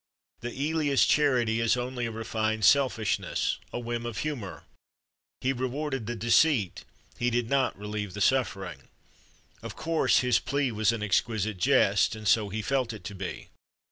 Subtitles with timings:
[0.39, 4.63] The Elia's charity is only a refined selfishness, a whim of humor.
[5.41, 6.85] He rewarded the deceit,
[7.19, 8.87] he did not relieve the suffering.
[9.61, 13.49] Of course, his plea was an exquisite jest, and so he felt it to be.